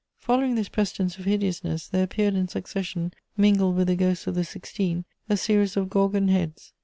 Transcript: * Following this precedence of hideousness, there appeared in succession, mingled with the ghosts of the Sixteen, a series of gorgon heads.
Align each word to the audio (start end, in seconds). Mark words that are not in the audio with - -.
* 0.13 0.17
Following 0.25 0.55
this 0.55 0.67
precedence 0.67 1.19
of 1.19 1.25
hideousness, 1.25 1.87
there 1.87 2.01
appeared 2.03 2.33
in 2.33 2.47
succession, 2.47 3.13
mingled 3.37 3.75
with 3.75 3.85
the 3.87 3.95
ghosts 3.95 4.25
of 4.25 4.33
the 4.33 4.43
Sixteen, 4.43 5.05
a 5.29 5.37
series 5.37 5.77
of 5.77 5.91
gorgon 5.91 6.27
heads. 6.27 6.73